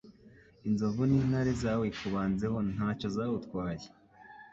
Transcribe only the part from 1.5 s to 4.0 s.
zawikubanzeho ntacyo zawutwaye